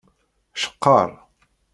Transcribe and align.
Ceqqer. 0.61 1.09